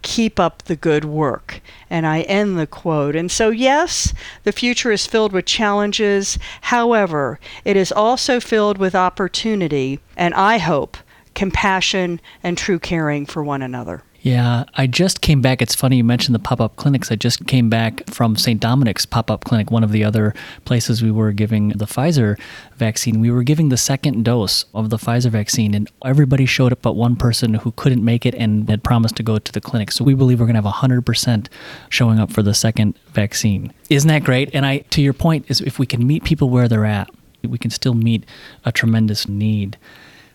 keep 0.03 0.39
up 0.39 0.63
the 0.63 0.75
good 0.75 1.05
work. 1.05 1.61
And 1.89 2.05
I 2.05 2.21
end 2.21 2.59
the 2.59 2.67
quote. 2.67 3.15
And 3.15 3.31
so, 3.31 3.49
yes, 3.49 4.13
the 4.43 4.51
future 4.51 4.91
is 4.91 5.07
filled 5.07 5.33
with 5.33 5.45
challenges. 5.45 6.37
However, 6.61 7.39
it 7.65 7.75
is 7.75 7.91
also 7.91 8.39
filled 8.39 8.77
with 8.77 8.93
opportunity, 8.93 9.99
and 10.15 10.33
I 10.35 10.59
hope 10.59 10.97
compassion 11.33 12.21
and 12.43 12.57
true 12.57 12.77
caring 12.77 13.25
for 13.25 13.43
one 13.43 13.63
another. 13.63 14.03
Yeah, 14.23 14.63
I 14.75 14.87
just 14.87 15.19
came 15.19 15.41
back. 15.41 15.61
It's 15.61 15.75
funny 15.75 15.97
you 15.97 16.03
mentioned 16.05 16.33
the 16.33 16.39
pop 16.39 16.61
up 16.61 16.77
clinics. 16.77 17.11
I 17.11 17.15
just 17.15 17.45
came 17.45 17.69
back 17.69 18.09
from 18.09 18.37
St. 18.37 18.57
Dominic's 18.57 19.05
pop 19.05 19.29
up 19.29 19.43
clinic, 19.43 19.69
one 19.69 19.83
of 19.83 19.91
the 19.91 20.05
other 20.05 20.33
places 20.63 21.03
we 21.03 21.11
were 21.11 21.33
giving 21.33 21.69
the 21.69 21.83
Pfizer 21.83 22.39
vaccine. 22.77 23.19
We 23.19 23.31
were 23.31 23.43
giving 23.43 23.67
the 23.67 23.75
second 23.75 24.23
dose 24.23 24.63
of 24.73 24.91
the 24.91 24.95
Pfizer 24.95 25.29
vaccine, 25.29 25.73
and 25.73 25.91
everybody 26.05 26.45
showed 26.45 26.71
up 26.71 26.81
but 26.81 26.93
one 26.93 27.17
person 27.17 27.55
who 27.55 27.73
couldn't 27.73 28.03
make 28.03 28.25
it 28.25 28.33
and 28.35 28.69
had 28.69 28.81
promised 28.81 29.17
to 29.17 29.23
go 29.23 29.39
to 29.39 29.51
the 29.51 29.59
clinic. 29.59 29.91
So 29.91 30.05
we 30.05 30.13
believe 30.13 30.39
we're 30.39 30.45
going 30.45 30.55
to 30.55 30.61
have 30.61 30.73
100% 30.73 31.47
showing 31.89 32.17
up 32.17 32.31
for 32.31 32.41
the 32.41 32.53
second 32.53 32.97
vaccine. 33.11 33.73
Isn't 33.89 34.07
that 34.07 34.23
great? 34.23 34.49
And 34.55 34.65
I, 34.65 34.77
to 34.91 35.01
your 35.01 35.11
point, 35.11 35.47
is 35.49 35.59
if 35.59 35.79
we 35.79 35.85
can 35.85 36.07
meet 36.07 36.23
people 36.23 36.49
where 36.49 36.69
they're 36.69 36.85
at, 36.85 37.09
we 37.43 37.57
can 37.57 37.71
still 37.71 37.93
meet 37.93 38.23
a 38.63 38.71
tremendous 38.71 39.27
need 39.27 39.77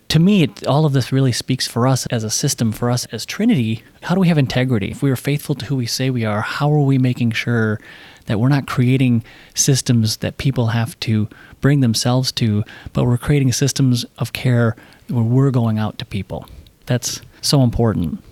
to 0.08 0.18
me, 0.18 0.44
it, 0.44 0.66
all 0.66 0.86
of 0.86 0.92
this 0.92 1.12
really 1.12 1.32
speaks 1.32 1.66
for 1.66 1.86
us 1.86 2.06
as 2.06 2.24
a 2.24 2.30
system, 2.30 2.72
for 2.72 2.90
us 2.90 3.04
as 3.06 3.26
Trinity. 3.26 3.82
How 4.02 4.14
do 4.14 4.20
we 4.20 4.28
have 4.28 4.38
integrity? 4.38 4.90
If 4.90 5.02
we 5.02 5.10
are 5.10 5.16
faithful 5.16 5.54
to 5.56 5.66
who 5.66 5.76
we 5.76 5.86
say 5.86 6.08
we 6.08 6.24
are, 6.24 6.40
how 6.40 6.72
are 6.72 6.80
we 6.80 6.98
making 6.98 7.32
sure 7.32 7.78
that 8.26 8.40
we're 8.40 8.48
not 8.48 8.66
creating 8.66 9.22
systems 9.54 10.18
that 10.18 10.38
people 10.38 10.68
have 10.68 10.98
to 11.00 11.28
bring 11.60 11.80
themselves 11.80 12.32
to, 12.32 12.64
but 12.92 13.04
we're 13.04 13.18
creating 13.18 13.52
systems 13.52 14.06
of 14.16 14.32
care 14.32 14.76
where 15.08 15.24
we're 15.24 15.50
going 15.50 15.78
out 15.78 15.98
to 15.98 16.04
people? 16.06 16.46
That's 16.86 17.20
so 17.42 17.62
important. 17.62 18.22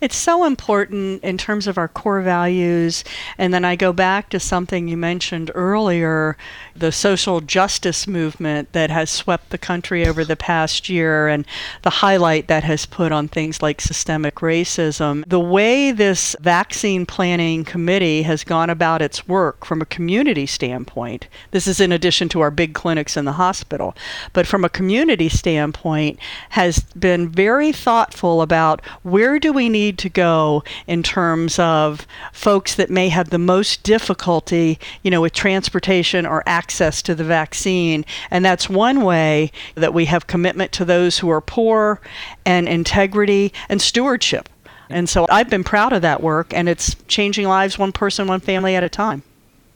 It's 0.00 0.16
so 0.16 0.44
important 0.44 1.22
in 1.22 1.36
terms 1.36 1.66
of 1.66 1.76
our 1.76 1.88
core 1.88 2.22
values. 2.22 3.04
And 3.36 3.52
then 3.52 3.64
I 3.64 3.76
go 3.76 3.92
back 3.92 4.30
to 4.30 4.40
something 4.40 4.88
you 4.88 4.96
mentioned 4.96 5.50
earlier 5.54 6.36
the 6.74 6.90
social 6.90 7.40
justice 7.40 8.06
movement 8.06 8.72
that 8.72 8.90
has 8.90 9.10
swept 9.10 9.50
the 9.50 9.58
country 9.58 10.06
over 10.06 10.24
the 10.24 10.36
past 10.36 10.88
year 10.88 11.28
and 11.28 11.44
the 11.82 11.90
highlight 11.90 12.48
that 12.48 12.64
has 12.64 12.86
put 12.86 13.12
on 13.12 13.28
things 13.28 13.60
like 13.60 13.80
systemic 13.80 14.36
racism. 14.36 15.22
The 15.26 15.38
way 15.38 15.92
this 15.92 16.34
vaccine 16.40 17.04
planning 17.04 17.64
committee 17.64 18.22
has 18.22 18.44
gone 18.44 18.70
about 18.70 19.02
its 19.02 19.28
work 19.28 19.66
from 19.66 19.82
a 19.82 19.86
community 19.86 20.46
standpoint, 20.46 21.28
this 21.50 21.66
is 21.66 21.80
in 21.80 21.92
addition 21.92 22.30
to 22.30 22.40
our 22.40 22.50
big 22.50 22.72
clinics 22.72 23.16
in 23.16 23.26
the 23.26 23.32
hospital, 23.32 23.94
but 24.32 24.46
from 24.46 24.64
a 24.64 24.70
community 24.70 25.28
standpoint, 25.28 26.18
has 26.50 26.80
been 26.98 27.28
very 27.28 27.72
thoughtful 27.72 28.40
about 28.40 28.80
where 29.02 29.38
do 29.38 29.52
we 29.52 29.68
need 29.68 29.89
need 29.90 29.98
to 29.98 30.08
go 30.08 30.62
in 30.86 31.02
terms 31.02 31.58
of 31.58 32.06
folks 32.32 32.76
that 32.76 32.90
may 32.90 33.08
have 33.08 33.30
the 33.30 33.38
most 33.38 33.82
difficulty, 33.82 34.78
you 35.02 35.10
know, 35.10 35.20
with 35.20 35.32
transportation 35.32 36.24
or 36.24 36.44
access 36.46 37.02
to 37.02 37.14
the 37.14 37.24
vaccine. 37.24 38.04
And 38.30 38.44
that's 38.44 38.70
one 38.70 39.02
way 39.02 39.50
that 39.74 39.92
we 39.92 40.04
have 40.04 40.28
commitment 40.28 40.70
to 40.72 40.84
those 40.84 41.18
who 41.18 41.28
are 41.30 41.40
poor 41.40 42.00
and 42.46 42.68
integrity 42.68 43.52
and 43.68 43.82
stewardship. 43.82 44.48
And 44.88 45.08
so 45.08 45.26
I've 45.28 45.50
been 45.50 45.64
proud 45.64 45.92
of 45.92 46.02
that 46.02 46.20
work, 46.22 46.52
and 46.52 46.68
it's 46.68 46.96
changing 47.06 47.46
lives 47.46 47.78
one 47.78 47.92
person, 47.92 48.26
one 48.26 48.40
family 48.40 48.76
at 48.76 48.84
a 48.84 48.88
time. 48.88 49.22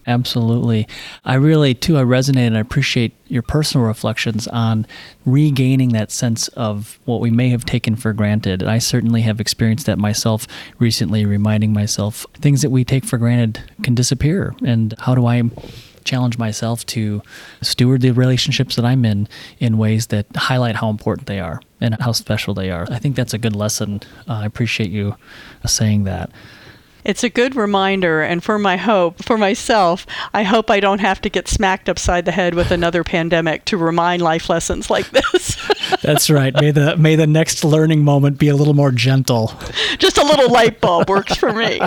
Absolutely. 0.06 0.86
I 1.24 1.34
really, 1.34 1.74
too, 1.74 1.96
I 1.96 2.02
resonate 2.02 2.46
and 2.46 2.56
I 2.56 2.60
appreciate 2.60 3.14
your 3.26 3.42
personal 3.42 3.86
reflections 3.86 4.46
on 4.48 4.86
regaining 5.24 5.90
that 5.90 6.10
sense 6.10 6.48
of 6.48 6.98
what 7.04 7.20
we 7.20 7.30
may 7.30 7.48
have 7.48 7.64
taken 7.64 7.96
for 7.96 8.12
granted. 8.12 8.62
I 8.62 8.78
certainly 8.78 9.22
have 9.22 9.40
experienced 9.40 9.86
that 9.86 9.98
myself 9.98 10.46
recently, 10.78 11.24
reminding 11.24 11.72
myself 11.72 12.26
things 12.34 12.62
that 12.62 12.70
we 12.70 12.84
take 12.84 13.04
for 13.04 13.16
granted 13.16 13.62
can 13.82 13.94
disappear. 13.94 14.54
And 14.64 14.94
how 14.98 15.14
do 15.14 15.26
I 15.26 15.42
challenge 16.04 16.36
myself 16.36 16.84
to 16.84 17.22
steward 17.62 18.02
the 18.02 18.10
relationships 18.10 18.76
that 18.76 18.84
I'm 18.84 19.06
in 19.06 19.26
in 19.58 19.78
ways 19.78 20.08
that 20.08 20.26
highlight 20.36 20.76
how 20.76 20.90
important 20.90 21.26
they 21.26 21.40
are 21.40 21.60
and 21.80 21.96
how 22.00 22.12
special 22.12 22.52
they 22.52 22.70
are? 22.70 22.86
I 22.90 22.98
think 22.98 23.16
that's 23.16 23.32
a 23.32 23.38
good 23.38 23.56
lesson. 23.56 24.00
Uh, 24.28 24.34
I 24.34 24.44
appreciate 24.44 24.90
you 24.90 25.16
saying 25.66 26.04
that. 26.04 26.30
It's 27.04 27.22
a 27.22 27.28
good 27.28 27.54
reminder, 27.54 28.22
and 28.22 28.42
for 28.42 28.58
my 28.58 28.76
hope, 28.76 29.22
for 29.22 29.36
myself, 29.36 30.06
I 30.32 30.42
hope 30.42 30.70
I 30.70 30.80
don't 30.80 31.00
have 31.00 31.20
to 31.22 31.28
get 31.28 31.48
smacked 31.48 31.88
upside 31.88 32.24
the 32.24 32.32
head 32.32 32.54
with 32.54 32.70
another 32.70 33.04
pandemic 33.04 33.64
to 33.66 33.76
remind 33.76 34.22
life 34.22 34.48
lessons 34.48 34.88
like 34.88 35.10
this. 35.10 35.56
That's 36.02 36.30
right. 36.30 36.54
May 36.54 36.70
the 36.70 36.96
may 36.96 37.16
the 37.16 37.26
next 37.26 37.64
learning 37.64 38.04
moment 38.04 38.38
be 38.38 38.48
a 38.48 38.56
little 38.56 38.74
more 38.74 38.90
gentle. 38.90 39.52
Just 39.98 40.16
a 40.16 40.24
little 40.24 40.50
light 40.50 40.80
bulb 40.80 41.10
works 41.10 41.36
for 41.36 41.52
me. 41.52 41.80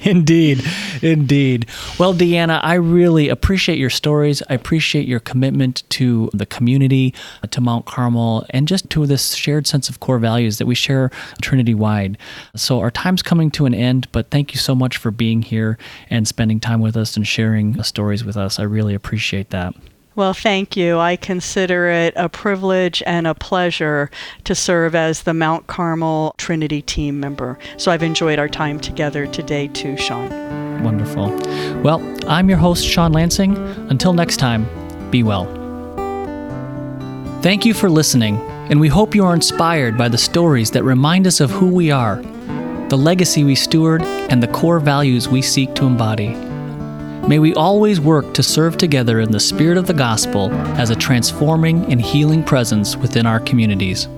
indeed, 0.00 0.64
indeed. 1.02 1.66
Well, 1.98 2.14
Deanna, 2.14 2.60
I 2.62 2.74
really 2.74 3.28
appreciate 3.28 3.78
your 3.78 3.90
stories. 3.90 4.42
I 4.48 4.54
appreciate 4.54 5.06
your 5.06 5.20
commitment 5.20 5.82
to 5.90 6.30
the 6.32 6.46
community, 6.46 7.14
uh, 7.42 7.46
to 7.48 7.60
Mount 7.60 7.86
Carmel, 7.86 8.46
and 8.50 8.68
just 8.68 8.90
to 8.90 9.06
this 9.06 9.34
shared 9.34 9.66
sense 9.66 9.88
of 9.88 10.00
core 10.00 10.18
values 10.18 10.58
that 10.58 10.66
we 10.66 10.74
share 10.74 11.10
Trinity 11.40 11.74
wide. 11.74 12.18
So 12.56 12.80
our 12.80 12.90
time's 12.90 13.22
coming 13.22 13.50
to 13.52 13.66
an 13.66 13.74
end, 13.74 14.10
but 14.12 14.30
thank 14.30 14.52
you 14.52 14.58
so 14.58 14.74
much 14.74 14.96
for 14.96 15.10
being 15.10 15.42
here 15.42 15.78
and 16.10 16.26
spending 16.26 16.60
time 16.60 16.80
with 16.80 16.96
us 16.96 17.16
and 17.16 17.26
sharing 17.26 17.78
uh, 17.78 17.82
stories 17.82 18.24
with 18.24 18.36
us. 18.36 18.58
I 18.58 18.64
really 18.64 18.94
appreciate 18.94 19.50
that. 19.50 19.74
Well, 20.16 20.32
thank 20.32 20.76
you. 20.76 20.98
I 20.98 21.16
consider 21.16 21.88
it 21.88 22.14
a 22.16 22.28
privilege 22.28 23.02
and 23.04 23.26
a 23.26 23.34
pleasure 23.34 24.10
to 24.44 24.54
serve 24.54 24.94
as 24.94 25.22
the 25.22 25.34
Mount 25.34 25.66
Carmel 25.66 26.34
Trinity 26.38 26.82
team 26.82 27.18
member. 27.18 27.58
So 27.76 27.90
I've 27.90 28.02
enjoyed 28.02 28.38
our 28.38 28.48
time 28.48 28.78
together 28.78 29.26
today, 29.26 29.68
too, 29.68 29.96
Sean. 29.96 30.30
Wonderful. 30.84 31.30
Well, 31.82 32.00
I'm 32.28 32.48
your 32.48 32.58
host, 32.58 32.86
Sean 32.86 33.12
Lansing. 33.12 33.56
Until 33.90 34.12
next 34.12 34.36
time, 34.36 34.66
be 35.10 35.22
well. 35.22 35.46
Thank 37.42 37.66
you 37.66 37.74
for 37.74 37.90
listening, 37.90 38.36
and 38.70 38.80
we 38.80 38.88
hope 38.88 39.14
you 39.14 39.24
are 39.24 39.34
inspired 39.34 39.98
by 39.98 40.08
the 40.08 40.18
stories 40.18 40.70
that 40.70 40.84
remind 40.84 41.26
us 41.26 41.40
of 41.40 41.50
who 41.50 41.68
we 41.68 41.90
are 41.90 42.22
the 42.88 42.98
legacy 42.98 43.42
we 43.42 43.54
steward, 43.54 44.02
and 44.02 44.42
the 44.42 44.48
core 44.48 44.78
values 44.78 45.28
we 45.28 45.40
seek 45.40 45.74
to 45.74 45.86
embody. 45.86 46.28
May 47.26 47.38
we 47.38 47.54
always 47.54 48.00
work 48.00 48.34
to 48.34 48.42
serve 48.42 48.76
together 48.76 49.18
in 49.18 49.30
the 49.30 49.40
spirit 49.40 49.78
of 49.78 49.86
the 49.86 49.94
gospel 49.94 50.52
as 50.76 50.90
a 50.90 50.94
transforming 50.94 51.90
and 51.90 51.98
healing 51.98 52.44
presence 52.44 52.98
within 52.98 53.24
our 53.24 53.40
communities. 53.40 54.08